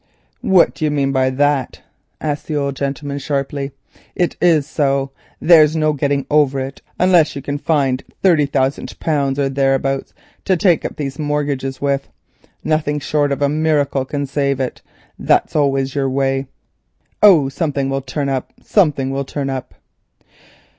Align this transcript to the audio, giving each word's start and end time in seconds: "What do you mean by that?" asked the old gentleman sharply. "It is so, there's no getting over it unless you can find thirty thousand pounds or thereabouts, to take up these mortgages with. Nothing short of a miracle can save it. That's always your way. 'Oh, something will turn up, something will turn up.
"What 0.41 0.73
do 0.73 0.83
you 0.83 0.89
mean 0.89 1.11
by 1.11 1.29
that?" 1.29 1.81
asked 2.19 2.47
the 2.47 2.55
old 2.55 2.75
gentleman 2.75 3.19
sharply. 3.19 3.71
"It 4.15 4.35
is 4.41 4.65
so, 4.65 5.11
there's 5.39 5.75
no 5.75 5.93
getting 5.93 6.25
over 6.27 6.59
it 6.59 6.81
unless 6.99 7.35
you 7.35 7.41
can 7.43 7.59
find 7.59 8.03
thirty 8.23 8.47
thousand 8.47 8.97
pounds 8.99 9.37
or 9.37 9.47
thereabouts, 9.47 10.11
to 10.45 10.57
take 10.57 10.83
up 10.85 10.95
these 10.95 11.19
mortgages 11.19 11.79
with. 11.81 12.09
Nothing 12.63 12.99
short 12.99 13.31
of 13.31 13.43
a 13.43 13.47
miracle 13.49 14.03
can 14.03 14.25
save 14.25 14.59
it. 14.59 14.81
That's 15.19 15.55
always 15.55 15.93
your 15.93 16.09
way. 16.09 16.47
'Oh, 17.21 17.47
something 17.47 17.87
will 17.91 18.01
turn 18.01 18.27
up, 18.27 18.53
something 18.59 19.11
will 19.11 19.23
turn 19.23 19.51
up. 19.51 19.75